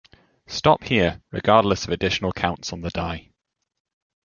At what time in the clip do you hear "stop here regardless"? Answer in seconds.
0.47-1.83